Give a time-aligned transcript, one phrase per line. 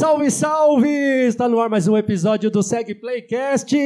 [0.00, 0.88] Salve, salve!
[1.26, 3.76] Está no ar mais um episódio do Segue Playcast.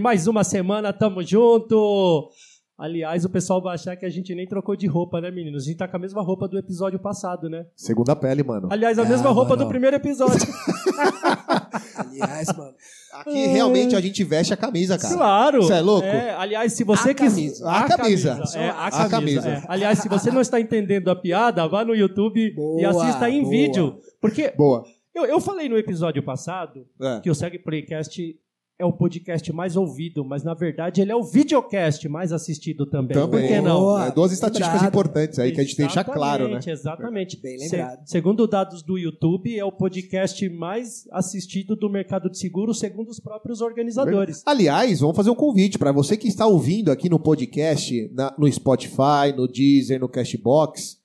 [0.00, 2.30] Mais uma semana, tamo junto.
[2.78, 5.64] Aliás, o pessoal vai achar que a gente nem trocou de roupa, né, meninos?
[5.64, 7.66] A gente tá com a mesma roupa do episódio passado, né?
[7.76, 8.68] Segunda pele, mano.
[8.70, 9.64] Aliás, a Ah, mesma roupa mano.
[9.64, 10.38] do primeiro episódio.
[11.96, 12.72] Aliás, mano.
[13.12, 15.14] Aqui realmente a gente veste a camisa, cara.
[15.16, 15.62] claro!
[15.64, 16.06] Cê é louco?
[16.38, 17.34] aliás, se você A quiser.
[17.34, 17.68] camisa.
[17.70, 18.42] A camisa.
[18.54, 19.08] É, a A camisa.
[19.10, 19.48] camisa.
[19.50, 19.62] é.
[19.68, 23.42] Aliás, se você não está entendendo a piada, vá no YouTube e Boa, assista em
[23.42, 23.50] boa.
[23.50, 23.98] vídeo.
[24.20, 24.84] Porque Boa.
[25.18, 27.20] Eu, eu falei no episódio passado É.
[27.20, 28.36] que o Segue Playcast
[28.80, 33.12] é o podcast mais ouvido, mas na verdade ele é o videocast mais assistido também.
[33.16, 33.40] Também.
[33.40, 33.80] Por que não?
[33.80, 34.06] Boa.
[34.06, 34.92] É, duas estatísticas lembrado.
[34.94, 36.58] importantes aí que a gente deixa claro, né?
[36.58, 37.36] Exatamente, Exatamente.
[37.42, 38.00] Bem Se- lembrado.
[38.06, 43.18] segundo dados do YouTube, é o podcast mais assistido do mercado de seguros, segundo os
[43.18, 44.44] próprios organizadores.
[44.46, 48.46] Aliás, vamos fazer um convite para você que está ouvindo aqui no podcast, na- no
[48.52, 50.97] Spotify, no Deezer, no Cashbox.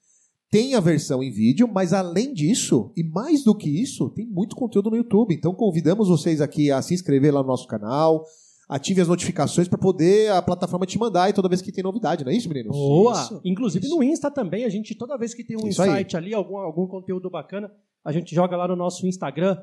[0.53, 4.55] Tem a versão em vídeo, mas além disso, e mais do que isso, tem muito
[4.55, 5.33] conteúdo no YouTube.
[5.33, 8.23] Então convidamos vocês aqui a se inscrever lá no nosso canal,
[8.69, 12.23] ative as notificações para poder a plataforma te mandar aí toda vez que tem novidade,
[12.23, 12.77] não é isso, meninos?
[12.77, 13.13] Boa!
[13.13, 13.95] Isso, Inclusive isso.
[13.95, 15.89] no Insta também, a gente, toda vez que tem um Isso aí.
[15.89, 17.71] insight ali, algum, algum conteúdo bacana,
[18.05, 19.57] a gente joga lá no nosso Instagram,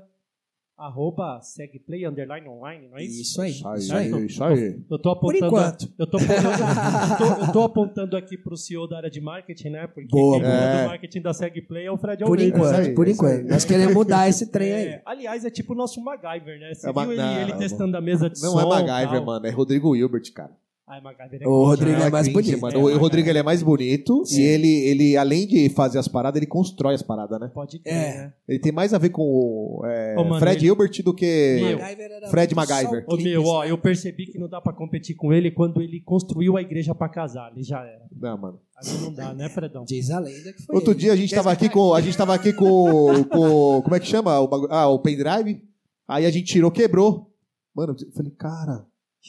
[0.81, 3.21] arroba segplay underline online, não é isso?
[3.23, 3.51] Isso aí.
[3.51, 4.27] Isso aí, Isso aí.
[4.27, 4.81] isso aí.
[4.91, 5.47] Eu tô Por apontando.
[5.47, 5.93] enquanto.
[5.99, 6.49] Eu tô apontando,
[7.13, 9.87] eu tô, eu tô apontando aqui pro CEO da área de marketing, né?
[9.87, 10.83] Porque Boa, quem boa.
[10.83, 12.57] do marketing da Segplay é o Fred Por Almeida.
[12.57, 13.49] Isso enquanto, aí, por enquanto.
[13.49, 14.87] Nós queremos mudar esse trem aí.
[14.87, 16.73] É, aliás, é tipo o nosso MacGyver, né?
[16.75, 18.69] Você É viu ele, não, ele não, testando a mesa de Não som é e
[18.69, 19.25] MacGyver, tal.
[19.27, 20.51] mano, é Rodrigo Hilbert, cara.
[20.91, 22.07] É é O Rodrigo né?
[22.07, 22.61] é mais cringe, bonito.
[22.61, 22.91] mano.
[22.91, 22.99] É, o.
[22.99, 24.41] Rodrigo ele é mais bonito Sim.
[24.41, 27.49] e ele, ele, além de fazer as paradas, ele constrói as paradas, né?
[27.53, 28.15] Pode crer, É.
[28.17, 28.33] né?
[28.49, 31.61] Ele tem mais a ver com o é, Ô, mano, Fred ele- Hilbert do que.
[31.79, 33.05] MacGyver Fred MacGyver.
[33.09, 36.57] Ô, meu, ó, eu percebi que não dá pra competir com ele quando ele construiu
[36.57, 37.53] a igreja pra casar.
[37.55, 38.03] Ele já era.
[38.15, 38.61] Não, mano.
[38.77, 39.85] Aí não dá, né, Fredão?
[39.85, 41.01] Diz a lenda que foi Outro ele.
[41.01, 41.95] dia a gente tava aqui com.
[41.95, 43.25] A gente tava aqui com.
[43.25, 44.39] com como é que chama?
[44.41, 45.63] O bagu- ah, o pendrive.
[46.09, 47.31] Aí a gente tirou, quebrou.
[47.75, 48.85] Mano, eu falei, cara,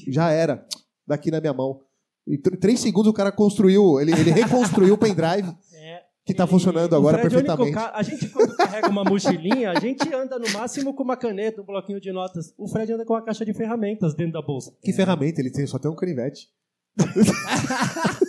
[0.10, 0.66] já era.
[1.08, 1.82] Daqui na minha mão.
[2.28, 6.02] Em tr- três segundos o cara construiu, ele, ele reconstruiu o pendrive É.
[6.24, 7.78] que tá Ele- funcionando agora é único perfeitamente.
[7.94, 11.66] A gente, quando carrega uma mochilinha, a gente anda no máximo com uma caneta, um
[11.66, 12.54] bloquinho de notas.
[12.58, 14.72] O Fred anda com uma caixa de ferramentas dentro da bolsa.
[14.84, 15.42] Que ferramenta?
[15.42, 16.48] Ele tem, só tem um canivete.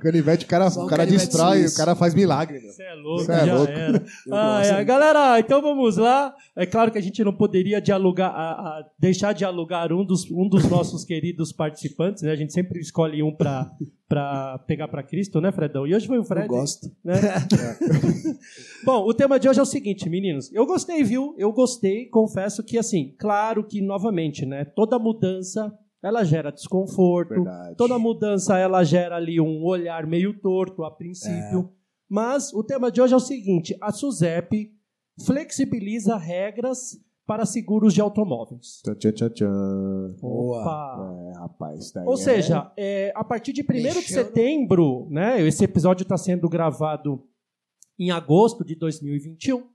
[0.00, 1.74] o canivete, o cara, o cara suíço.
[1.74, 2.60] o cara faz milagre.
[2.60, 3.72] Você é louco, Cê é já louco.
[3.72, 4.04] era.
[4.32, 4.84] Ah, gosto, é.
[4.84, 6.34] Galera, então vamos lá.
[6.56, 10.30] É claro que a gente não poderia dialogar, a- a- deixar de alugar um dos,
[10.30, 12.30] um dos nossos queridos participantes, né?
[12.32, 13.70] A gente sempre escolhe um pra,
[14.08, 15.86] pra pegar pra Cristo, né, Fredão?
[15.86, 16.46] E hoje foi o Fred.
[16.46, 16.90] Eu gosto.
[17.04, 17.14] né?
[18.84, 20.50] Bom, o tema de hoje é o seguinte, meninos.
[20.52, 21.34] Eu gostei, viu?
[21.38, 24.64] Eu gostei, confesso que, assim, claro que, novamente, né?
[24.64, 25.72] Toda mudança,
[26.02, 27.30] ela gera desconforto.
[27.34, 27.76] Verdade.
[27.76, 31.72] Toda mudança, ela gera ali um olhar meio torto a princípio.
[32.08, 33.76] Mas o tema de hoje é o seguinte.
[33.80, 34.72] A SUSEP
[35.24, 38.80] flexibiliza regras para seguros de automóveis.
[38.82, 40.16] Tchan, tchan, tchan, tchan.
[40.20, 40.60] Boa.
[40.62, 41.14] Opa!
[41.28, 45.40] É, rapaz, daí Ou é- seja, é, a partir de 1 de no- setembro, né?
[45.42, 47.22] Esse episódio está sendo gravado
[47.96, 49.68] em agosto de 2021.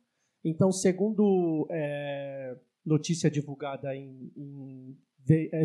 [0.44, 5.15] Então, segundo é, notícia divulgada em, em é,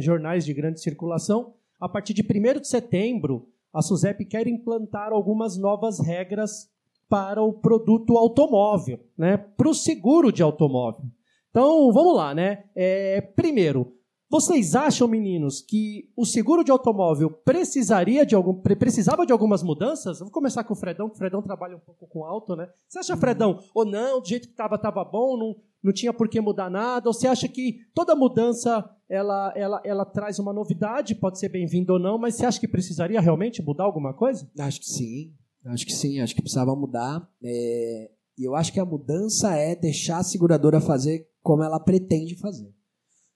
[0.00, 5.56] jornais de grande circulação, a partir de 1 de setembro, a SUSEP quer implantar algumas
[5.56, 6.68] novas regras
[7.08, 9.36] para o produto automóvel, né?
[9.36, 11.04] Para o seguro de automóvel.
[11.50, 12.64] Então, vamos lá, né?
[12.74, 13.92] É, primeiro,
[14.30, 19.62] vocês acham, meninos, que o seguro de automóvel precisaria de algum, pre- precisava de algumas
[19.62, 20.20] mudanças?
[20.20, 22.68] Eu Vou começar com o Fredão, que o Fredão trabalha um pouco com auto, né?
[22.88, 26.28] Você acha, Fredão, ou não, do jeito que estava, estava bom, não, não tinha por
[26.28, 27.08] que mudar nada?
[27.08, 31.92] Ou você acha que toda mudança ela, ela, ela traz uma novidade, pode ser bem-vinda
[31.94, 34.48] ou não, mas você acha que precisaria realmente mudar alguma coisa?
[34.58, 35.32] Acho que sim.
[35.66, 36.20] Acho que sim.
[36.20, 37.28] Acho que precisava mudar.
[37.44, 42.36] É, E eu acho que a mudança é deixar a seguradora fazer como ela pretende
[42.36, 42.72] fazer.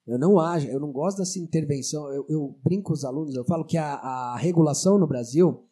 [0.07, 2.13] Eu não acho, eu não gosto dessa intervenção.
[2.13, 5.65] Eu, eu brinco com os alunos, eu falo que a, a regulação no Brasil,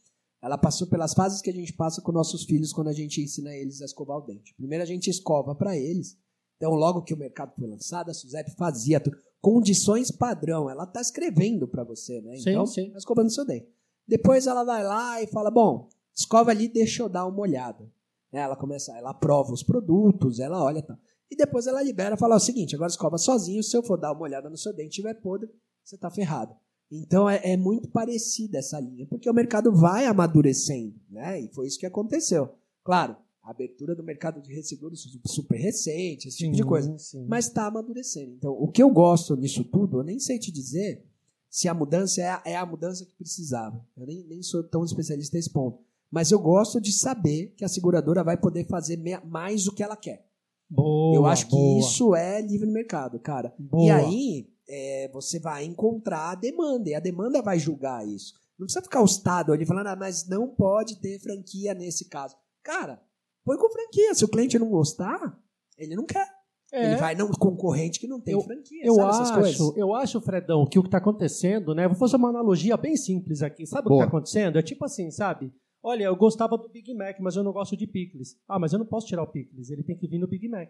[0.42, 3.54] ela passou pelas fases que a gente passa com nossos filhos quando a gente ensina
[3.54, 4.54] eles a escovar o dente.
[4.54, 6.16] Primeiro a gente escova para eles.
[6.56, 9.16] Então, logo que o mercado foi lançado, a Suzep fazia tudo.
[9.40, 10.70] condições padrão.
[10.70, 12.36] Ela está escrevendo para você, né?
[12.36, 12.90] Sim, Então, sim.
[12.90, 13.68] tá escovando seu dente.
[14.06, 17.90] Depois ela vai lá e fala: bom, escova ali, deixa eu dar uma olhada.
[18.32, 20.96] Ela começa, ela prova os produtos, ela olha e tal.
[21.32, 24.12] E depois ela libera e fala o seguinte: agora escova sozinho, se eu for dar
[24.12, 25.48] uma olhada no seu dente e tiver podre,
[25.82, 26.54] você tá ferrado.
[26.90, 31.40] Então é, é muito parecida essa linha, porque o mercado vai amadurecendo, né?
[31.40, 32.50] E foi isso que aconteceu.
[32.84, 36.98] Claro, a abertura do mercado de resseguros super recente, esse tipo de coisa.
[36.98, 37.24] Sim.
[37.26, 38.34] Mas está amadurecendo.
[38.34, 41.02] Então, o que eu gosto nisso tudo, eu nem sei te dizer
[41.48, 43.82] se a mudança é a, é a mudança que precisava.
[43.96, 45.78] Eu nem, nem sou tão especialista nesse ponto.
[46.10, 49.96] Mas eu gosto de saber que a seguradora vai poder fazer mais o que ela
[49.96, 50.30] quer.
[50.74, 51.78] Boa, eu acho que boa.
[51.80, 53.54] isso é livre mercado, cara.
[53.58, 53.84] Boa.
[53.84, 58.34] E aí, é, você vai encontrar a demanda, e a demanda vai julgar isso.
[58.58, 62.36] Não precisa ficar o Estado ali falando, ah, mas não pode ter franquia nesse caso.
[62.62, 63.02] Cara,
[63.44, 64.14] põe com franquia.
[64.14, 65.38] Se o cliente não gostar,
[65.76, 66.26] ele não quer.
[66.72, 66.86] É.
[66.86, 68.80] Ele vai num concorrente que não tem Eu- franquia.
[68.82, 69.76] Eu sabe essas acho, coisas?
[69.76, 71.86] eu acho, Fredão, que o que está acontecendo, né?
[71.86, 73.66] Vou fazer uma analogia bem simples aqui.
[73.66, 74.00] Sabe o Boa.
[74.00, 74.58] que está acontecendo?
[74.58, 75.52] É tipo assim, sabe?
[75.82, 78.38] Olha, eu gostava do Big Mac, mas eu não gosto de picles.
[78.48, 80.68] Ah, mas eu não posso tirar o picles, ele tem que vir no Big Mac.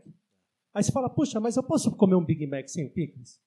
[0.75, 3.39] Aí você fala, puxa, mas eu posso comer um Big Mac sem o picles?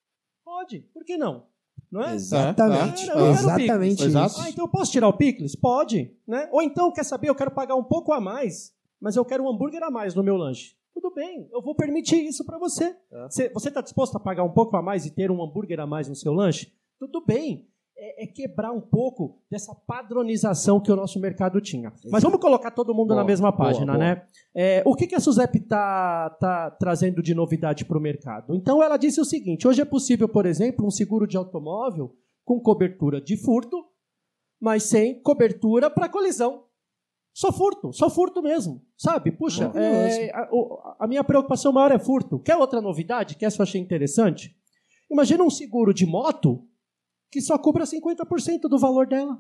[0.44, 1.48] Pode, por que não?
[1.92, 2.14] Não é?
[2.16, 3.02] Exatamente.
[3.10, 4.04] É, eu quero Exatamente.
[4.40, 5.56] Ah, então eu posso tirar o picles?
[5.56, 6.48] Pode, né?
[6.52, 9.50] Ou então, quer saber, eu quero pagar um pouco a mais, mas eu quero um
[9.50, 10.76] hambúrguer a mais no meu lanche.
[10.94, 12.96] Tudo bem, eu vou permitir isso para você.
[13.30, 15.86] Cê- Você está disposto a pagar um pouco a mais e ter um hambúrguer a
[15.88, 16.72] mais no seu lanche?
[17.00, 17.68] Tudo bem.
[18.18, 21.92] É, é quebrar um pouco dessa padronização que o nosso mercado tinha.
[22.12, 23.98] Mas vamos colocar todo mundo Boa, na mesma boa, página, boa.
[23.98, 24.24] né?
[24.54, 28.56] É, o que, que a Suzep está tá trazendo de novidade para o mercado?
[28.56, 32.60] Então, ela disse o seguinte: hoje é possível, por exemplo, um seguro de automóvel com
[32.60, 33.84] cobertura de furto,
[34.62, 36.64] mas sem cobertura para colisão.
[37.34, 39.30] Só furto, só furto mesmo, sabe?
[39.30, 40.22] Puxa, Maravilhoso.
[40.22, 42.40] é, a, a minha preocupação maior é furto.
[42.40, 43.36] Quer outra novidade?
[43.36, 44.56] Que essa eu achei interessante?
[45.12, 46.66] Imagina um seguro de moto
[47.36, 49.38] que só cubra 50% do valor dela.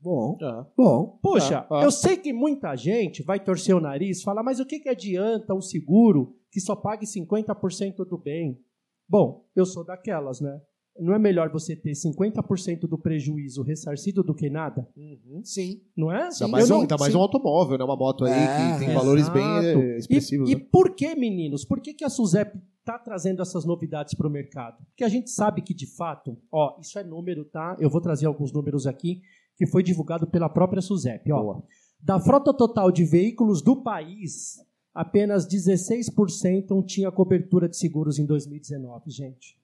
[0.00, 0.64] Bom, É.
[0.74, 1.18] bom.
[1.22, 1.84] Poxa, Ah, ah.
[1.84, 4.88] eu sei que muita gente vai torcer o nariz e falar, mas o que, que
[4.88, 8.58] adianta um seguro que só pague 50% do bem?
[9.06, 10.58] Bom, eu sou daquelas, né?
[10.98, 14.88] Não é melhor você ter 50% do prejuízo ressarcido do que nada?
[15.44, 15.82] Sim.
[15.94, 16.28] Não é?
[16.32, 17.18] Ainda mais, Eu um, não- ainda mais sim.
[17.18, 17.84] um automóvel, né?
[17.84, 19.04] Uma moto aí É, que tem exato.
[19.04, 20.50] valores bem eh, E, expressivos.
[20.50, 20.66] e né?
[20.72, 21.64] por que, meninos?
[21.64, 24.84] Por que, que a Suzep está trazendo essas novidades para o mercado?
[24.86, 27.76] Porque a gente sabe que, de fato, ó, isso é número, tá?
[27.78, 29.22] Eu vou trazer alguns números aqui
[29.56, 31.30] que foi divulgado pela própria Suzep.
[31.32, 31.64] Ó, Boa.
[32.00, 34.56] da frota total de veículos do país,
[34.92, 39.56] apenas 16% tinha cobertura de seguros em 2019, gente.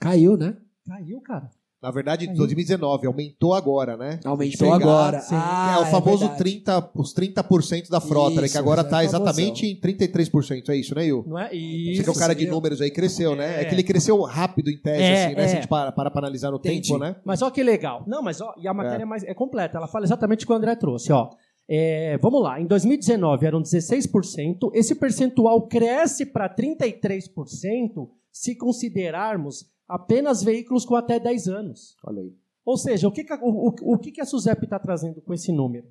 [0.00, 0.56] Caiu, né?
[0.86, 1.50] Caiu, cara.
[1.80, 2.34] Na verdade, em Aí.
[2.36, 4.18] 2019, aumentou agora, né?
[4.24, 5.20] Aumentou Pegar, agora.
[5.20, 5.34] sim.
[5.36, 6.38] Ah, é o famoso verdade.
[6.38, 8.46] 30, os 30% da frota, né?
[8.46, 10.70] Isso, Que agora está é exatamente em 33%.
[10.70, 11.24] É isso, né, Yu?
[11.26, 11.50] Não é?
[11.50, 12.02] Você Isso.
[12.02, 13.58] que é o cara de números aí, cresceu, né?
[13.58, 13.64] É É.
[13.64, 15.44] que ele cresceu rápido em tese, É, assim, né?
[15.44, 15.46] é.
[15.48, 16.88] Se a gente para, para analisar no Entendi.
[16.88, 17.14] tempo, né?
[17.24, 18.02] Mas olha que legal.
[18.08, 19.06] Não, mas ó, e a matéria é.
[19.06, 19.78] mais, é completa.
[19.78, 21.12] Ela fala exatamente o que o André trouxe.
[21.12, 21.30] Ó.
[21.70, 22.60] É, vamos lá.
[22.60, 24.70] Em 2019 eram 16%.
[24.74, 31.96] Esse percentual cresce para 33% se considerarmos apenas veículos com até 10 anos.
[32.04, 32.32] Olha aí.
[32.64, 35.86] Ou seja, o que, o, o- o que, a Suzep está trazendo com esse número?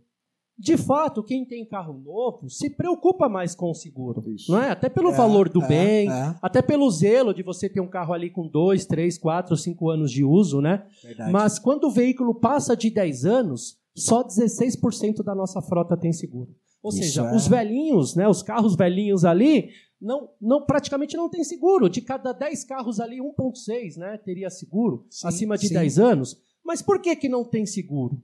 [0.60, 4.24] De fato, quem tem carro novo se preocupa mais com o seguro.
[4.28, 4.52] Isso.
[4.52, 4.72] Não é?
[4.72, 6.36] Até pelo É, valor do é, bem, é.
[6.42, 10.12] até pelo zelo de você ter um carro ali com 2, 3, 4, 5 anos
[10.12, 10.88] de uso, né?
[11.04, 11.32] Verdade.
[11.32, 16.50] Mas quando o veículo passa de 10 anos, só 16% da nossa frota tem seguro.
[16.82, 17.36] Ou Isso seja, é.
[17.36, 21.90] os velhinhos, né, os carros velhinhos ali, não, não praticamente não tem seguro.
[21.90, 25.74] De cada 10 carros ali, 1.6 né, teria seguro, Sim, acima de sim.
[25.74, 26.42] 10 anos.
[26.64, 28.22] Mas por que, que não tem seguro?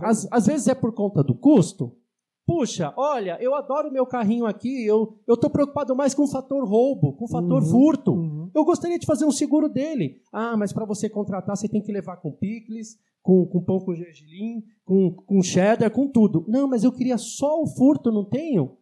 [0.00, 1.96] Às, às vezes é por conta do custo.
[2.46, 7.12] Puxa, olha, eu adoro meu carrinho aqui, eu estou preocupado mais com o fator roubo,
[7.12, 8.12] com o fator Uhum, furto.
[8.12, 8.50] uhum.
[8.54, 10.22] Eu gostaria de fazer um seguro dele.
[10.32, 13.94] Ah, mas para você contratar, você tem que levar com picles, com, com pão com
[13.94, 16.44] gergelim, com, com cheddar, com tudo.
[16.48, 18.78] Não, mas eu queria só o furto, não tenho?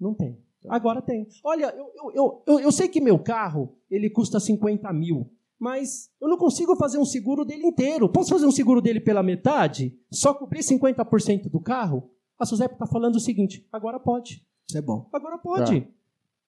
[0.00, 0.36] Não tem.
[0.68, 1.26] Agora tem.
[1.42, 6.28] Olha, eu, eu, eu, eu, sei que meu carro ele custa 50 mil, mas eu
[6.28, 8.08] não consigo fazer um seguro dele inteiro.
[8.08, 9.98] Posso fazer um seguro dele pela metade?
[10.10, 12.10] Só cobrir 50% do carro?
[12.38, 14.44] A Suzep está falando o seguinte: agora pode.
[14.68, 15.08] Isso é bom.
[15.12, 15.86] Agora pode.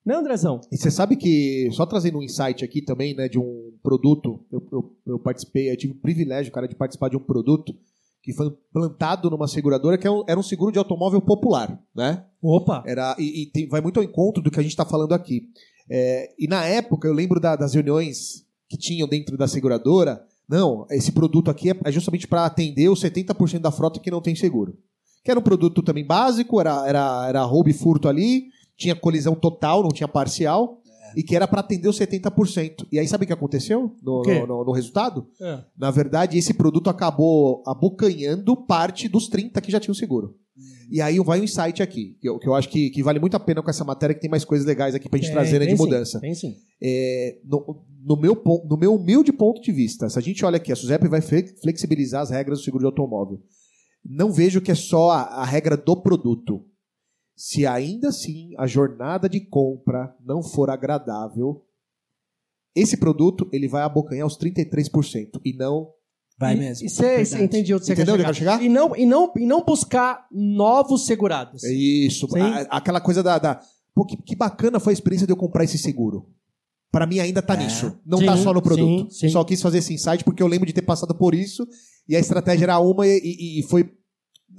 [0.04, 0.60] Né, Andrezão?
[0.70, 4.64] E você sabe que, só trazendo um insight aqui também, né, de um produto, eu,
[4.70, 7.74] eu, eu participei, eu tive o privilégio, cara, de participar de um produto
[8.26, 12.24] que foi plantado numa seguradora que é era um seguro de automóvel popular, né?
[12.42, 12.82] Opa!
[12.84, 15.44] Era, e e tem- vai muito ao encontro do que a gente está falando aqui.
[15.88, 20.20] É, e na época, eu lembro da- das reuniões que tinham dentro da seguradora.
[20.48, 24.20] Não, esse produto aqui é, é justamente para atender os 70% da frota que não
[24.20, 24.76] tem seguro.
[25.24, 29.36] Que era um produto também básico, era, era, era roubo e furto ali, tinha colisão
[29.36, 30.80] total, não tinha parcial,
[31.16, 32.86] e que era para atender os 70%.
[32.92, 35.26] E aí, sabe o que aconteceu no, no- no- no resultado?
[35.40, 35.64] É.
[35.76, 40.36] Na verdade, esse produto acabou abocanhando parte dos 30 que já tinham seguro.
[40.90, 43.36] E aí vai um insight aqui, que eu, que eu acho que, que vale muito
[43.36, 45.58] a pena com essa matéria, que tem mais coisas legais aqui pra gente Tem, trazer
[45.58, 46.20] né, de sim, mudança.
[46.20, 46.54] Tem sim.
[46.80, 50.70] É, no, no meu, no meu humilde ponto de vista, se a gente olha aqui,
[50.70, 53.40] a Suzep vai fle- flexibilizar as regras do seguro de automóvel.
[54.08, 56.64] Não vejo que é só a, a regra do produto.
[57.36, 61.62] Se ainda assim a jornada de compra não for agradável,
[62.74, 65.92] esse produto ele vai abocanhar os 33% e não
[66.38, 66.86] Vai e, mesmo.
[66.86, 67.44] E você Verdade.
[67.44, 68.58] entendi onde você Entendeu onde quer eu chegar.
[68.58, 68.62] quero chegar?
[68.62, 71.64] E não, e, não, e não buscar novos segurados.
[71.64, 72.26] É isso.
[72.36, 73.60] A- aquela coisa da, da-
[73.94, 76.28] pô, que, que bacana foi a experiência de eu comprar esse seguro.
[76.92, 77.58] Pra mim ainda tá É.
[77.64, 77.98] nisso.
[78.04, 79.10] Não Sim, tá só no produto.
[79.10, 79.28] sim, sim.
[79.30, 81.66] Só quis fazer esse insight porque eu lembro de ter passado por isso
[82.06, 83.90] e a estratégia era uma e, e- e foi.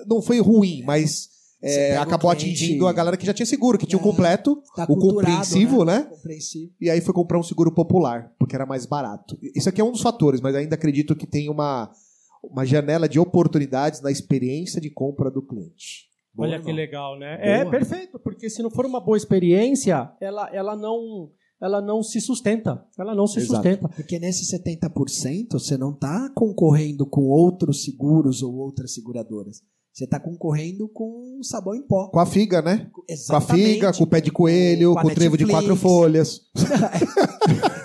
[0.08, 1.30] Não foi ruim, mas
[1.62, 4.86] é, acabou cliente- atingindo a galera que já tinha seguro, que tinha o completo, Tá
[4.90, 6.04] o compreensivo, né?
[6.10, 6.72] Compreensivo.
[6.80, 9.38] E aí foi comprar um seguro popular, porque era mais barato.
[9.56, 11.92] Isso aqui é um dos fatores, mas ainda acredito que tem uma,
[12.44, 16.06] uma janela de oportunidades na experiência de compra do cliente.
[16.38, 16.76] Olha Boa, que irmão.
[16.76, 17.38] legal, né?
[17.38, 17.48] Boa.
[17.50, 22.22] É perfeito, porque se não for uma boa experiência, ela, ela não ela não se
[22.22, 22.84] sustenta.
[22.98, 23.56] Ela não se Exato.
[23.56, 23.90] sustenta.
[23.90, 29.62] Porque nesse 70% você não está concorrendo com outros seguros ou outras seguradoras.
[29.92, 32.10] Você está concorrendo com sabão em pó.
[32.10, 32.88] Com a figa, né?
[32.94, 33.74] Com a Exatamente.
[33.74, 36.42] figa, com o pé de coelho, Com com, o trevo de quatro folhas.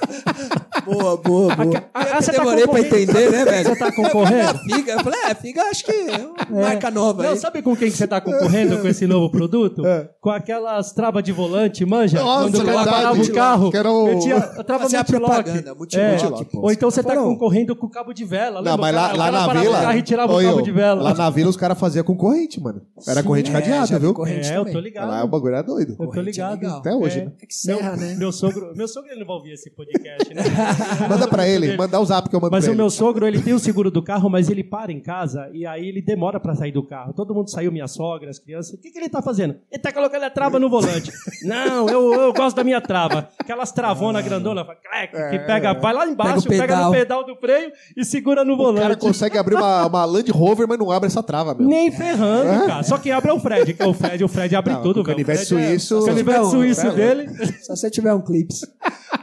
[0.84, 1.84] Boa, boa, boa.
[1.94, 2.96] Ah, eu você tá demorei pra concorrendo?
[3.10, 3.68] entender, né, velho?
[3.68, 4.58] Você tá concorrendo?
[4.60, 6.62] Figa, eu falei, é, figa acho que é uma É.
[6.62, 7.36] marca nova Não, aí.
[7.38, 9.86] sabe com quem que você tá concorrendo com esse novo produto?
[9.86, 10.08] É.
[10.20, 12.20] Com aquelas travas de volante, manja?
[12.22, 12.90] Nossa, Quando o cara verdade.
[12.96, 15.34] parava o carro, Que era o- metia a trava Fazer a multilock.
[15.34, 16.58] propaganda, multilock, É.
[16.58, 18.60] Ou então você tá Foram- concorrendo com o cabo de vela.
[18.62, 19.78] Não, mas lá, lá na vila.
[19.78, 21.02] o carro e tirava o cabo eu, de vela.
[21.02, 22.82] Lá na vila os caras faziam com corrente, mano.
[23.06, 24.14] Era Sim, corrente é, cadeada, viu?
[24.14, 25.08] corrente É, eu tô ligado.
[25.08, 25.96] Lá o bagulho era doido.
[25.98, 26.66] Eu tô é ligado.
[26.66, 27.24] Até hoje, É.
[27.26, 27.32] né?
[27.42, 28.14] É que serra, meu, né?
[28.18, 30.42] Meu sogro, meu sogro ele não vai ouvir esse podcast, né?
[31.08, 32.80] Manda pra ele, manda o zap que eu mando Mas pra o ele.
[32.80, 35.86] meu sogro, ele tem o seguro do carro, mas ele para em casa e aí
[35.88, 37.12] ele demora pra sair do carro.
[37.12, 38.74] Todo mundo saiu, minha sogra, as crianças.
[38.74, 39.56] O que, que ele tá fazendo?
[39.70, 41.10] Ele tá colocando a trava no volante.
[41.44, 43.28] Não, eu, eu gosto da minha trava.
[43.38, 47.26] Aquelas travanas grandona, clec, que pega, vai lá embaixo, Pega o pega, no pedal.
[47.26, 49.00] do freio e segura no O cara volante.
[49.00, 51.66] consegue abrir uma, uma Land Rover, mas não abre essa trava, meu.
[51.66, 52.82] Nem ferrando, cara.
[52.82, 55.02] Só quem abre é o Fred, que é o Fred, o Fred abre Não, tudo,
[55.02, 55.02] velho.
[55.02, 57.28] O canivete é- suíço- O canivete suíço é dele.
[57.62, 58.62] Só se tiver um clips.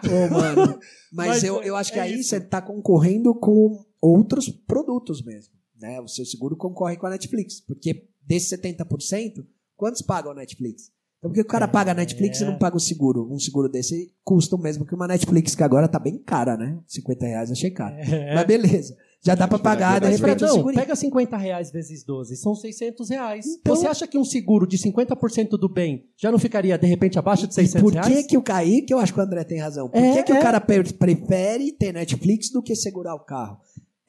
[0.07, 0.79] Ô, mano.
[1.11, 2.29] Mas, Mas eu, é- eu acho que é aí isso.
[2.29, 5.53] você tá concorrendo com outros produtos mesmo.
[5.79, 5.99] Né?
[6.01, 7.61] O seu seguro concorre com a Netflix.
[7.61, 10.91] Porque desses 70%, quantos pagam a Netflix?
[11.17, 13.27] Então, por que o cara paga a Netflix e não paga o seguro?
[13.29, 16.79] Um seguro desse custa o mesmo que uma Netflix, que agora tá bem cara, né?
[16.87, 17.93] 50 reais achei caro.
[17.95, 18.35] É.
[18.35, 18.95] Mas beleza.
[19.21, 20.75] Já dá pra pagar, de Mas, repente, o Fredão, seguro.
[20.75, 23.45] pega 50 reais vezes 12, são 600 reais.
[23.59, 27.19] Então- Você acha que um seguro de 50% do bem já não ficaria, de repente,
[27.19, 28.25] abaixo de E 600 por que reais?
[28.27, 30.39] que o Kaique, eu acho que o André tem razão, por É, que, que é.
[30.39, 33.57] o cara pre- prefere ter Netflix do que segurar o carro?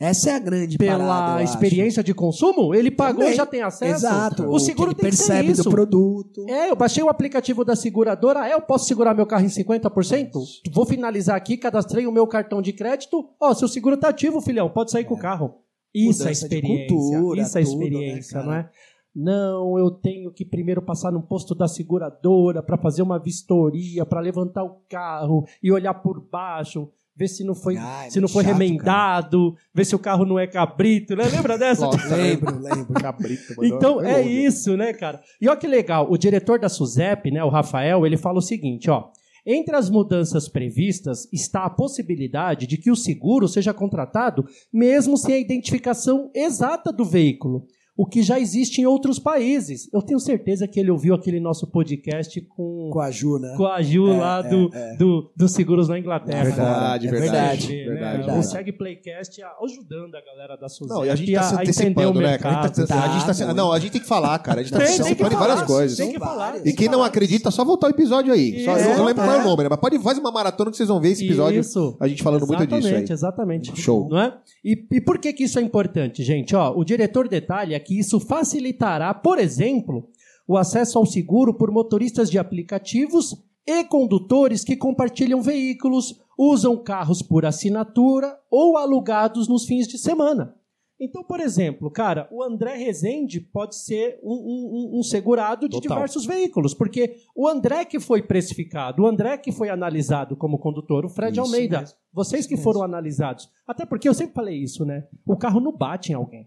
[0.00, 1.52] Essa é a grande Pela parada, eu acho.
[1.52, 3.34] experiência de consumo, ele pagou Também.
[3.34, 4.06] e já tem acesso.
[4.06, 4.48] Exato.
[4.48, 5.64] O seguro que ele tem que ser percebe isso.
[5.64, 6.46] do produto.
[6.48, 8.48] É, eu baixei o aplicativo da seguradora.
[8.48, 10.30] É, eu posso segurar meu carro em 50%?
[10.72, 13.28] Vou finalizar aqui, cadastrei o meu cartão de crédito.
[13.38, 15.56] Ó, seu seguro tá ativo, filhão, pode sair com o carro.
[15.94, 16.86] Isso é Mudança experiência.
[16.96, 18.46] cultura, isso é tudo, né, experiência, cara?
[18.46, 18.70] não é?
[19.14, 24.20] Não, eu tenho que primeiro passar num posto da seguradora para fazer uma vistoria, para
[24.20, 26.88] levantar o carro e olhar por baixo,
[27.20, 27.76] ver se não foi,
[28.08, 31.24] se não foi chato, remendado, ver se o carro não é cabrito, né?
[31.28, 31.82] Lembra dessa?
[31.82, 32.94] Nossa, Lembro, lembro.
[32.94, 34.44] Cabrito, Então é longe.
[34.46, 35.20] isso, né, cara?
[35.38, 38.88] E olha que legal, o diretor da SUSEP, né, o Rafael, ele fala o seguinte,
[38.90, 39.10] ó.
[39.44, 45.34] Entre as mudanças previstas está a possibilidade de que o seguro seja contratado mesmo sem
[45.34, 47.64] a identificação exata do veículo,
[48.00, 49.86] o que já existe em outros países.
[49.92, 53.52] Eu tenho certeza que ele ouviu aquele nosso podcast com, Com a Ju, né?
[53.58, 54.96] com a Ju lá é, do, é.
[54.96, 56.44] do, dos seguros na Inglaterra.
[56.44, 57.66] Verdade, É verdade.
[57.66, 58.72] verdade, verdade, né?
[58.72, 62.20] O Playcast ajudando a galera da SUSEP Não, e a gente tá se a antecipando,
[62.22, 62.38] né?
[62.38, 62.60] cara?
[62.60, 62.88] A gente mercado.
[62.88, 64.60] tá, a gente tá se- Tá, não, a gente tem que falar, cara.
[64.60, 65.98] A gente tá Tem, se antecipando em várias falar, coisas.
[65.98, 66.66] tem que falar.
[66.66, 68.64] E quem não acredita, só voltar o episódio aí.
[68.64, 69.26] Só, eu não lembro é.
[69.26, 71.60] qual é o número, mas pode fazer uma maratona que vocês vão ver esse episódio.
[71.60, 71.98] Isso.
[72.00, 72.94] A gente falando muito disso aí.
[72.94, 73.76] Exatamente, exatamente.
[73.78, 74.08] Show.
[74.08, 74.38] Não é?
[74.64, 76.56] E, e por que, que isso é importante, gente?
[76.56, 80.08] Ó, o diretor detalha que isso facilitará, por exemplo,
[80.46, 87.22] o acesso ao seguro por motoristas de aplicativos e condutores que compartilham veículos, usam carros
[87.22, 90.54] por assinatura ou alugados nos fins de semana.
[91.02, 95.96] Então, por exemplo, cara, o André Rezende pode ser um, um- um- segurado de Total.
[95.96, 101.06] diversos veículos, porque o André que foi precificado, o André que foi analisado como condutor,
[101.06, 101.96] o Fred Isso Almeida, mesmo.
[102.12, 103.48] vocês que foram analisados.
[103.66, 105.04] Até porque eu sempre falei isso, né?
[105.26, 106.46] O carro não bate em alguém.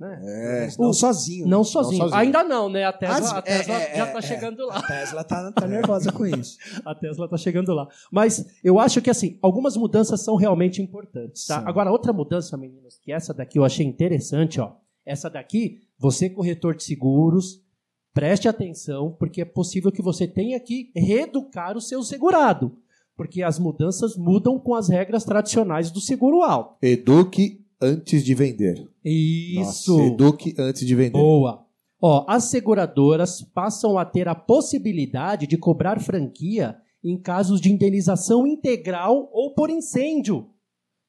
[0.00, 0.68] É.
[0.78, 1.46] Não O- sozinho.
[1.46, 2.02] Não sozinho.
[2.02, 2.20] sozinho.
[2.20, 2.84] Ainda não, né?
[2.84, 4.22] A Tesla, a Tesla é, é, já é, está é.
[4.22, 4.78] chegando lá.
[4.78, 6.56] A Tesla tá, tá nervosa com isso.
[6.86, 7.88] A Tesla está chegando lá.
[8.10, 11.62] Mas eu acho que, assim, algumas mudanças são realmente importantes, tá?
[11.66, 14.72] Agora, outra mudança, meninos, que essa daqui eu achei interessante, ó.
[15.04, 17.60] Essa daqui, você corretor de seguros,
[18.14, 22.76] preste atenção, porque é possível que você tenha que reeducar o seu segurado.
[23.16, 26.76] Porque as mudanças mudam com as regras tradicionais do seguro alto.
[26.80, 28.88] Eduque antes de vender.
[29.04, 29.96] Isso!
[29.96, 31.12] Nossa, eduque antes de vender.
[31.12, 31.66] Boa.
[32.00, 38.46] Ó, as seguradoras passam a ter a possibilidade de cobrar franquia em casos de indenização
[38.46, 40.48] integral ou por incêndio.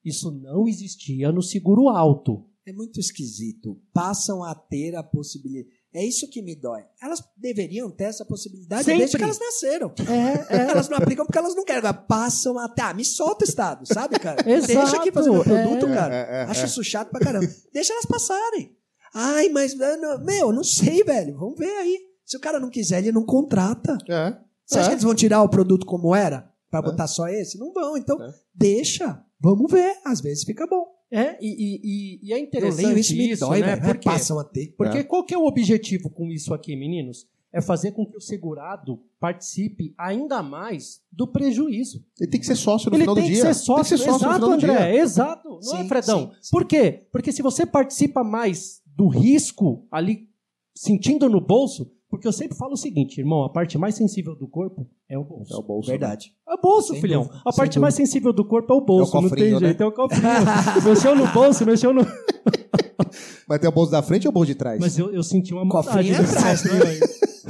[0.03, 2.45] Isso não existia no seguro alto.
[2.65, 3.79] É muito esquisito.
[3.93, 5.75] Passam a ter a possibilidade.
[5.93, 6.83] É isso que me dói.
[7.01, 8.99] Elas deveriam ter essa possibilidade Sempre.
[8.99, 9.91] desde que elas nasceram.
[10.07, 10.61] É, é.
[10.69, 11.79] Elas não aplicam porque elas não querem.
[11.79, 12.83] Agora passam a ter.
[12.83, 14.37] Ah, me solta o Estado, sabe, cara?
[14.47, 15.93] Exato, Deixa aqui fazer meu produto, é.
[15.95, 16.15] cara.
[16.15, 16.65] É, é, Acho é.
[16.65, 17.47] isso chato pra caramba.
[17.73, 18.75] Deixa elas passarem.
[19.13, 19.79] Ai, mas.
[19.81, 21.37] ah, não, Meu, não sei, velho.
[21.37, 21.97] Vamos ver aí.
[22.23, 23.97] Se o cara não quiser, ele não contrata.
[24.07, 24.37] É.
[24.65, 26.47] Você acha que eles vão tirar o produto como era?
[26.69, 27.57] Pra botar só esse?
[27.57, 27.97] Não vão.
[27.97, 28.15] Então,
[28.53, 29.23] deixa.
[29.41, 29.97] Vamos ver.
[30.05, 30.85] Às vezes fica bom.
[31.11, 33.75] É, e, e, e- é Eu interessante leio isso, me isso, dói, né?
[33.75, 33.81] velho.
[33.81, 34.09] Por quê?
[34.09, 34.73] Passam a ter.
[34.77, 35.03] Porque É.
[35.03, 37.27] qual que é o objetivo com isso aqui, meninos?
[37.51, 42.05] É fazer com que o segurado participe ainda mais do prejuízo.
[42.19, 43.41] Ele tem que ser sócio no Ele final tem do que dia.
[43.41, 45.01] ser sócio, Tem que ser sócio no exato, final do André, dia.
[45.01, 45.49] exato.
[45.63, 46.19] Não é, Sim, Fredão?
[46.27, 46.49] sim, sim.
[46.51, 47.07] Por quê?
[47.11, 50.29] Porque se você participa mais do risco ali,
[50.75, 54.47] sentindo no bolso, porque eu sempre falo o seguinte, irmão, a parte mais sensível do
[54.47, 55.53] corpo é o bolso.
[55.53, 55.89] É o bolso.
[55.89, 56.33] Verdade.
[56.47, 57.21] É o bolso, Sem filhão.
[57.23, 57.81] dúvida, a parte dúvida.
[57.81, 59.15] mais sensível do corpo é o bolso.
[59.15, 59.59] É o não tem né?
[59.59, 60.23] jeito, é o cofrinho.
[60.85, 62.01] mexeu no bolso, mexeu no.
[63.47, 64.79] Mas tem o bolso da frente ou o bolso de trás?
[64.79, 66.99] Mas eu, eu senti uma Cofrinho maldade é atrás, cofrinho aí.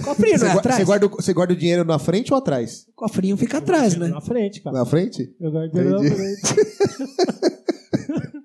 [0.04, 0.78] Cofrinho, Você, não é atrás?
[0.78, 2.86] você guarda, o- você guarda o dinheiro na frente ou atrás?
[2.89, 4.08] O cofrinho fica atrás, né?
[4.08, 4.78] Na frente, cara.
[4.78, 5.36] Na frente?
[5.39, 6.42] Eu guardo ele na frente.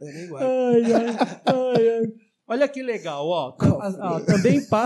[0.00, 0.44] Eu nem guardo.
[0.47, 1.16] Ai, ai,
[1.47, 2.12] ai, ai.
[2.49, 3.52] Olha que legal, ó.
[3.52, 4.85] Tam- ah, também pa...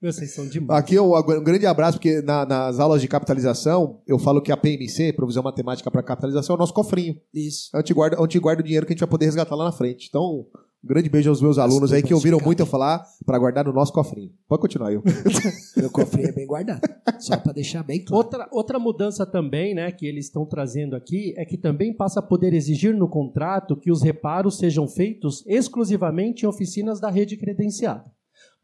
[0.00, 0.78] Meu, vocês são demais.
[0.80, 4.56] Aqui um, um grande abraço, porque na- nas aulas de capitalização, eu falo que a
[4.56, 7.16] PMC, Provisão Matemática para Capitalização, é o nosso cofrinho.
[7.34, 7.68] Isso.
[7.74, 9.72] É onde guarda, onde guarda o dinheiro que a gente vai poder resgatar lá na
[9.72, 10.06] frente.
[10.08, 10.46] Então,
[10.84, 13.72] um grande beijo aos meus alunos aí que ouviram muito eu falar para guardar no
[13.72, 14.30] nosso cofrinho.
[14.48, 15.02] Pode continuar, eu.
[15.76, 16.80] Meu cofrinho é bem guardado.
[17.18, 18.22] Só pra deixar bem claro.
[18.24, 22.22] Outra, outra mudança também, né, que eles estão trazendo aqui, é que também passa a
[22.22, 28.04] poder exigir no contrato que os reparos sejam feitos exclusivamente em oficinas da rede credenciada.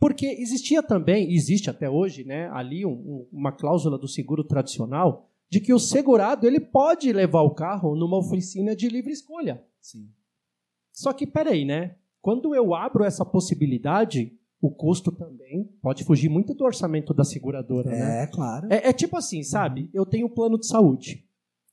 [0.05, 5.31] Porque existia também, existe até hoje, né, ali um- um- uma cláusula do seguro tradicional
[5.49, 9.65] de que o segurado ele pode levar o carro numa oficina de livre escolha.
[9.81, 10.11] Sim.
[10.93, 11.95] Só que peraí, né?
[12.21, 17.89] Quando eu abro essa possibilidade, o custo também pode fugir muito do orçamento da seguradora,
[17.89, 18.25] né?
[18.25, 18.67] É, claro.
[18.71, 19.89] É, é tipo assim, sabe?
[19.95, 21.25] Eu tenho um plano de saúde.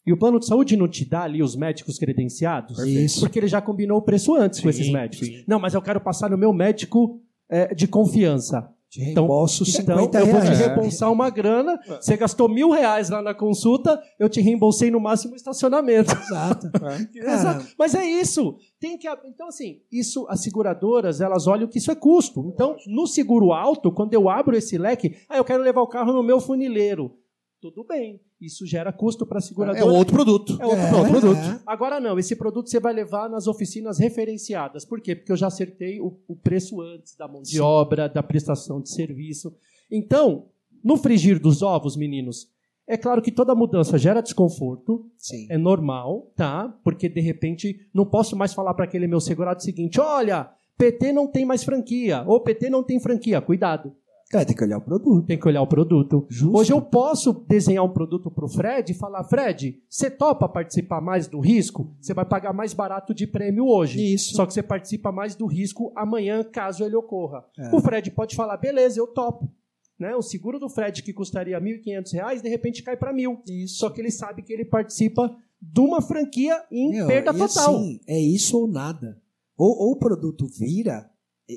[0.08, 2.80] E o plano de saúde não te dá ali os médicos credenciados?
[2.80, 3.20] Isso.
[3.20, 5.28] Porque ele já combinou o preço antes com Sim, esses médicos.
[5.28, 5.44] sim.
[5.46, 8.74] Não, mas eu quero passar no meu médico é, de confiança.
[8.90, 11.80] Te reembolso Então, 50 eu vou te reembolsar uma grana.
[11.88, 16.14] Você gastou mil reais lá na consulta, eu te reembolsei no máximo o estacionamento.
[16.14, 16.70] Exato.
[17.16, 17.68] Exato.
[17.80, 18.58] Mas é isso.
[18.82, 22.52] Tem que, então, assim, isso, as seguradoras, elas olham que isso é custo.
[22.54, 26.12] Então, no seguro alto, quando eu abro esse leque, ah, eu quero levar o carro
[26.12, 27.16] no meu funileiro.
[27.62, 28.20] Tudo bem.
[28.42, 29.80] Isso gera custo para a seguradora.
[29.80, 30.58] É outro produto.
[30.60, 31.38] É outro É, produto.
[31.38, 31.60] é.
[31.68, 34.84] Agora não, esse produto você vai levar nas oficinas referenciadas.
[34.84, 35.16] Por quê?
[35.16, 38.90] Porque eu já acertei o, o preço antes da mão de obra, da prestação de
[38.90, 39.56] serviço.
[39.92, 40.48] Então,
[40.84, 42.50] no frigir dos ovos, meninos,
[42.88, 45.46] é claro que toda mudança gera desconforto, Sim.
[45.48, 46.76] é normal, tá?
[46.84, 51.14] Porque de repente não posso mais falar para aquele meu segurado o seguinte: olha, PT
[51.14, 53.96] não tem mais franquia, ou PT não tem franquia, cuidado.
[54.32, 55.28] Cara, tem que olhar o produto.
[55.28, 56.26] Tem que olhar o produto.
[56.30, 56.58] Justo.
[56.58, 61.02] Hoje eu posso desenhar um produto para o Fred e falar: Fred, você topa participar
[61.02, 61.94] mais do risco?
[62.00, 64.14] Você vai pagar mais barato de prêmio hoje.
[64.14, 64.34] Isso.
[64.34, 67.44] Só que você participa mais do risco amanhã, caso ele ocorra.
[67.60, 67.76] É.
[67.76, 69.52] O Fred pode falar: beleza, eu topo.
[70.00, 70.16] Né?
[70.16, 73.42] O seguro do Fred, que custaria R$ 1.500, de repente cai para mil.
[73.46, 73.80] Isso.
[73.80, 77.76] Só que ele sabe que ele participa de uma franquia em Meu, perda e total.
[77.76, 79.22] assim, é isso ou nada.
[79.58, 81.12] Ou, ou o produto vira,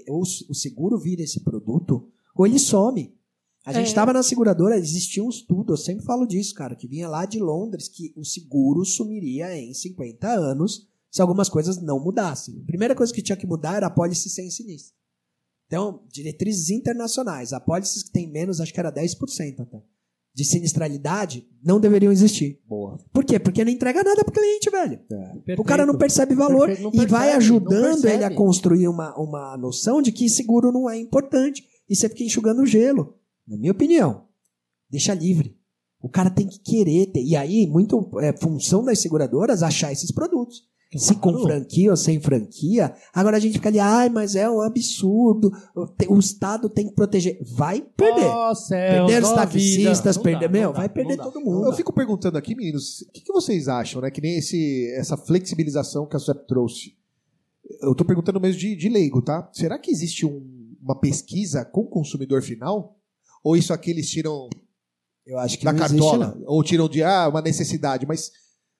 [0.08, 3.14] ou o seguro vira esse produto, ou ele some.
[3.66, 3.88] A gente É.
[3.88, 7.38] estava na seguradora, existia um estudo, eu sempre falo disso, cara, que vinha lá de
[7.38, 12.60] Londres, que o seguro sumiria em 50 anos se algumas coisas não mudassem.
[12.62, 14.92] A primeira coisa que tinha que mudar era a pólice sem sinistro.
[15.66, 19.82] Então, diretrizes internacionais, apólices que tem menos, acho que era 10% até,
[20.34, 22.60] de sinistralidade, não deveriam existir.
[22.68, 22.98] Boa.
[23.12, 23.38] Por quê?
[23.38, 25.00] Porque não entrega nada pro cliente, velho.
[25.58, 28.14] O cara não percebe valor Perfeito, não e vai percebe, ajudando percebe.
[28.14, 31.64] ele a construir uma, uma noção de que seguro não é importante.
[31.88, 33.14] E você fica enxugando o gelo.
[33.46, 34.24] Na minha opinião,
[34.90, 35.56] deixa livre.
[36.00, 37.22] O cara tem que querer ter.
[37.22, 40.62] E aí, muito é função das seguradoras achar esses produtos.
[40.96, 42.94] Se com franquia ou sem franquia.
[43.12, 45.50] Agora a gente fica ali, ai, mas é um absurdo.
[46.08, 47.36] O Estado tem que proteger.
[47.42, 48.26] Vai perder.
[48.26, 50.46] Ó céus, perder os taxistas, perder.
[50.46, 51.66] dá, meu, dá, vai perder todo mundo.
[51.66, 54.10] Eu fico perguntando aqui, meninos, o que, que vocês acham, né?
[54.10, 56.94] Que nem esse, essa flexibilização que a SUSEP trouxe.
[57.82, 59.48] Eu tô perguntando mesmo de, de leigo, tá?
[59.52, 62.96] Será que existe um- uma pesquisa com o consumidor final?
[63.42, 64.48] Ou isso aqui eles tiram
[65.26, 66.34] Eu acho que da não existe, cartola?
[66.38, 66.44] não.
[66.46, 68.06] Ou tiram de, ah, uma necessidade?
[68.06, 68.30] Mas.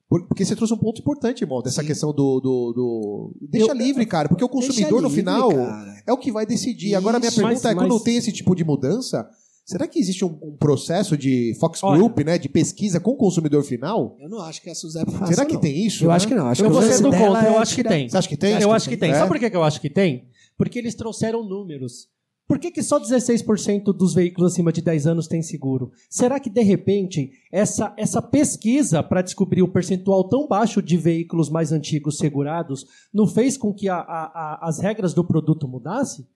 [0.08, 1.86] por- Porque você trouxe um ponto importante, irmão, dessa Sim.
[1.88, 2.40] questão do.
[2.40, 6.02] do, do- Deixa Eu- livre, cara, porque o consumidor no livre, final cara.
[6.06, 6.94] é o que vai decidir.
[6.94, 9.26] Agora, a minha Isso, pergunta mas- é: quando mas- tem esse tipo de mudança,
[9.64, 11.96] será que existe um, um processo de Fox Olha.
[11.98, 14.14] Group, né, de pesquisa com o consumidor final?
[14.20, 15.32] Eu não acho que a Suzep faça.
[15.32, 15.60] será que não.
[15.60, 16.04] tem isso?
[16.04, 16.14] Eu né?
[16.16, 16.46] acho que não.
[16.48, 18.08] Acho Eu que vou o ser lance do dela contra, eu é acho que tem.
[18.08, 18.60] Você acha que tem?
[18.60, 19.10] eu acho que tem.
[19.10, 19.14] É?
[19.14, 20.28] Sabe por que que eu acho que tem?
[20.56, 22.08] Porque eles trouxeram números.
[22.46, 25.90] Por que, que só 16% dos veículos acima de 10 anos têm seguro?
[26.10, 31.48] Será que, de repente, essa, essa pesquisa para descobrir o percentual tão baixo de veículos
[31.48, 36.26] mais antigos segurados não fez com que a, a, a, as regras do produto mudassem?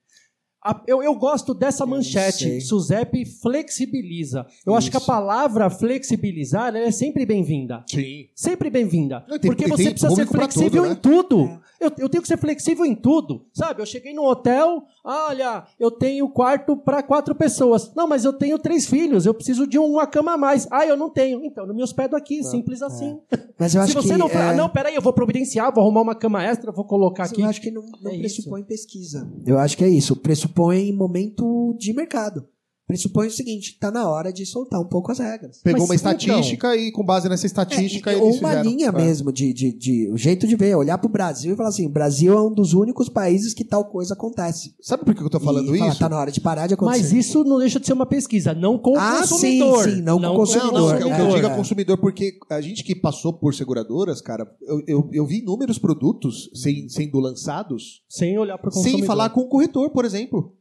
[0.86, 2.44] Eu, eu gosto dessa Eu não manchete.
[2.44, 2.60] sei.
[2.60, 4.46] Suzep flexibiliza.
[4.66, 5.06] Eu acho que a Isso.
[5.06, 7.84] palavra flexibilizar ela é sempre bem-vinda.
[7.88, 8.26] Sim.
[8.34, 9.24] Sempre bem-vinda.
[9.28, 10.92] Não, Porque tem- você tem precisa ser flexível tudo, né?
[10.92, 11.60] em tudo.
[11.80, 13.46] Eu, eu tenho que ser flexível em tudo.
[13.52, 13.80] Sabe?
[13.80, 17.92] Eu cheguei no hotel, olha, eu tenho quarto para quatro pessoas.
[17.94, 20.66] Não, mas eu tenho três filhos, eu preciso de uma cama a mais.
[20.72, 21.44] Ah, eu não tenho.
[21.44, 23.18] Então, não me hospedo aqui, simples assim.
[23.58, 24.18] Mas eu Se acho você que.
[24.18, 27.24] não falar, é, não, peraí, eu vou providenciar, vou arrumar uma cama extra, vou colocar
[27.24, 27.42] Mas aqui.
[27.42, 28.20] Eu acho que não, não É isso.
[28.20, 29.28] pressupõe pesquisa.
[29.44, 30.14] Eu acho que é isso.
[30.14, 30.47] Pressupõe
[30.92, 32.48] momento de mercado.
[32.88, 35.60] Pressupõe o seguinte: tá na hora de soltar um pouco as regras.
[35.62, 38.62] Pegou Mas, uma estatística e com base nessa estatística É, ou uma fizeram.
[38.62, 38.92] linha É.
[38.92, 41.90] mesmo de, de, de- o jeito de ver, olhar pro Brasil e falar assim: o
[41.90, 44.74] Brasil é um dos únicos países que tal coisa acontece.
[44.80, 45.98] Sabe por que eu tô falando e isso?
[45.98, 47.02] tá na hora de parar de acontecer.
[47.02, 49.84] Mas isso não deixa de ser uma pesquisa, não com o Ah, consumidor.
[49.84, 50.72] sim, sim, não com o Não, consumidor.
[50.72, 51.50] não, o que eu É, digo é.
[51.52, 55.78] é consumidor, porque a gente que passou por seguradoras, cara, eu, eu, eu vi inúmeros
[55.78, 56.48] produtos
[56.88, 58.98] sendo lançados Sem olhar para o consumidor.
[59.00, 60.54] sem falar com o corretor, por exemplo.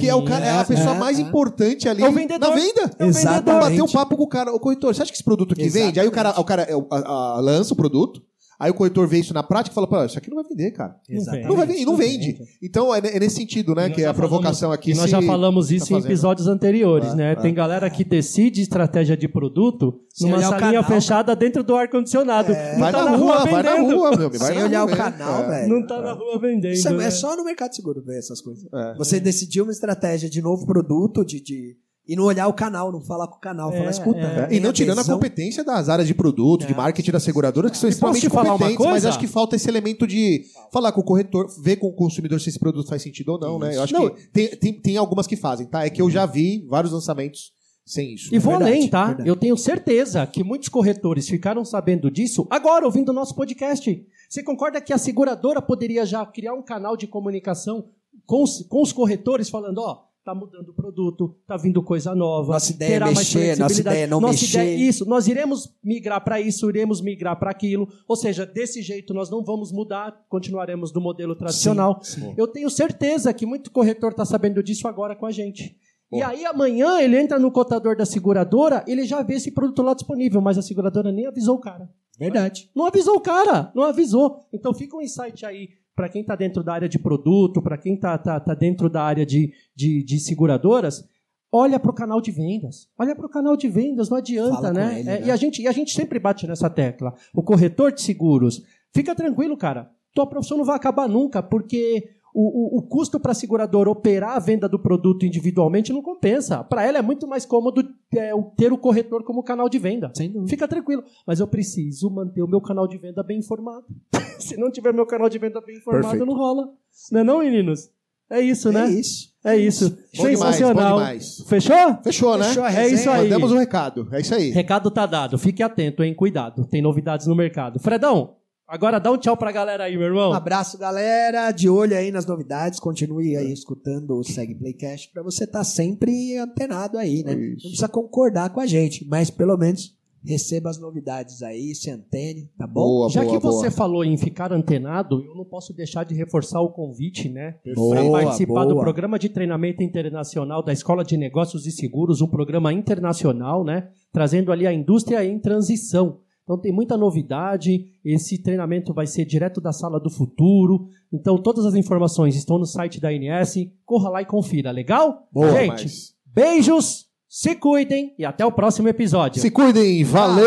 [0.00, 1.22] Que é, o cara, é a é, pessoa é, mais é.
[1.22, 2.48] importante ali É o vendedor.
[2.50, 2.90] na venda.
[2.98, 3.38] É o Exatamente.
[3.44, 3.60] vendedor.
[3.60, 5.98] Bater um papo com o cara, o corretor, você acha que esse produto aqui vende?
[6.00, 8.20] Aí o cara, o cara é, o- a- a- lança o produto,
[8.58, 10.70] aí o corretor vê isso na prática e fala, pô, isso aqui não vai vender,
[10.72, 10.96] cara.
[11.08, 11.48] Não Exatamente.
[11.48, 12.38] Não vai vender, e não vende.
[12.62, 14.90] Então é, é nesse sentido, né, que é a provocação falamos- aqui.
[14.92, 17.32] E nós se já falamos isso tá em episódios anteriores, É, né?
[17.32, 17.36] é.
[17.36, 20.84] Tem galera que decide estratégia de produto Sem numa salinha canal.
[20.84, 22.52] fechada dentro do ar-condicionado.
[22.52, 23.96] Não Vai tá na rua, vai na vendendo.
[23.96, 24.38] rua, meu amigo.
[24.38, 24.96] Vai Sem olhar rua, o é.
[24.96, 25.48] canal, É.
[25.48, 25.68] velho.
[25.68, 26.72] Não tá na rua vendendo.
[26.72, 27.06] Isso é, né?
[27.06, 28.64] é só no mercado seguro ver essas coisas.
[28.72, 28.94] É.
[28.96, 33.00] Você decidir uma estratégia de novo produto, de, de- e não olhar o canal, não
[33.00, 34.18] falar com o canal, É, falar, escuta.
[34.20, 34.46] é.
[34.46, 36.76] tem E não tirando a competência das áreas de produto, de É.
[36.76, 40.92] marketing da seguradora, que são extremamente competentes, mas acho que falta esse elemento de falar
[40.92, 43.76] com o corretor, ver com o consumidor se esse produto faz sentido ou não, né?
[43.76, 44.10] Eu acho Não.
[44.10, 45.84] que tem, tem, tem algumas que fazem, tá?
[45.84, 47.52] É que eu já vi vários lançamentos
[47.86, 48.34] sem isso.
[48.34, 49.06] E vou Verdade, além, tá?
[49.06, 49.28] verdade.
[49.28, 54.06] Eu tenho certeza que muitos corretores ficaram sabendo disso agora, ouvindo o nosso podcast.
[54.28, 57.86] Você concorda que a seguradora poderia já criar um canal de comunicação
[58.26, 62.54] com os, com os corretores falando, ó, tá mudando o produto, tá vindo coisa nova.
[62.54, 64.58] Nossa ideia é terá mais mexer, nossa ideia é não Nossa mexer.
[64.62, 67.86] ideia- isso, nós iremos migrar para isso, iremos migrar para aquilo.
[68.08, 72.00] Ou seja, desse jeito nós não vamos mudar, continuaremos do modelo tradicional.
[72.36, 75.76] Eu tenho certeza que muito corretor está sabendo disso agora com a gente.
[76.12, 79.94] E aí amanhã ele entra no cotador da seguradora, ele já vê esse produto lá
[79.94, 81.90] disponível, mas a seguradora nem avisou o cara.
[82.16, 82.70] Verdade.
[82.74, 84.40] Não avisou o cara, não avisou.
[84.52, 87.94] Então fica um insight aí para quem está dentro da área de produto, para quem
[87.94, 91.08] está tá, tá dentro da área de, de, de seguradoras,
[91.52, 92.88] olha para o canal de vendas.
[92.98, 95.00] Olha para o canal de vendas, não adianta, né?
[95.00, 95.26] ele, É, né?
[95.26, 97.14] E, a gente, e a gente sempre bate nessa tecla.
[97.32, 99.90] O corretor de seguros, fica tranquilo, cara.
[100.12, 104.36] Tua profissão não vai acabar nunca, porque o, o, o custo para a seguradora operar
[104.36, 106.64] a venda do produto individualmente não compensa.
[106.64, 110.10] Para ela é muito mais cômodo é, o- ter o corretor como canal de venda.
[110.14, 110.50] Sem dúvida.
[110.50, 111.04] Fica tranquilo.
[111.26, 113.86] Mas eu preciso manter o meu canal de venda bem informado.
[114.40, 116.26] Se não tiver meu canal de venda bem informado, Perfeito.
[116.26, 116.68] não rola.
[117.12, 117.88] Não é não, meninos?
[118.28, 118.86] É isso, né?
[118.86, 119.34] É isso.
[119.44, 119.90] É isso.
[120.16, 120.74] Bom demais, Sensacional.
[120.94, 121.44] bom demais.
[121.46, 121.98] Fechou?
[122.02, 122.44] Fechou, né?
[122.46, 123.22] Fechou a É isso aí.
[123.28, 124.08] Mandamos o recado.
[124.10, 124.48] É isso aí.
[124.50, 125.38] Recado tá dado.
[125.38, 126.14] Fique atento, hein?
[126.14, 126.66] Cuidado.
[126.66, 127.78] Tem novidades no mercado.
[127.78, 128.36] Fredão,
[128.66, 130.30] agora dá um tchau pra galera aí, meu irmão.
[130.30, 131.50] Um abraço, galera.
[131.50, 132.80] De olho aí nas novidades.
[132.80, 137.34] Continue aí escutando o Seg Playcast pra você estar sempre antenado aí, né?
[137.34, 137.62] Não Isso.
[137.68, 142.66] precisa concordar com a gente, mas pelo menos receba as novidades aí, se antene, tá
[142.66, 142.80] bom?
[142.80, 143.70] Boa, Já boa, que você boa.
[143.70, 147.56] falou em ficar antenado, eu não posso deixar de reforçar o convite, né?
[147.74, 152.26] Boa, Para participar do programa de treinamento internacional da Escola de Negócios e Seguros, um
[152.26, 153.90] programa internacional, né?
[154.12, 156.20] Trazendo ali a indústria em transição.
[156.44, 157.86] Então tem muita novidade.
[158.04, 160.86] Esse treinamento vai ser direto da sala do futuro.
[161.12, 163.54] Então todas as informações estão no site da ANS.
[163.84, 165.26] Corra lá e confira, legal?
[165.32, 169.40] Boa, Gente, mas- beijos, se cuidem e até o próximo episódio.
[169.40, 170.04] Se cuidem.
[170.04, 170.44] Valeu.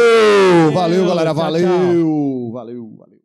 [0.71, 1.33] Valeu, Valeu, galera.
[1.33, 2.51] tchau, Valeu.
[2.53, 3.16] Valeu, valeu.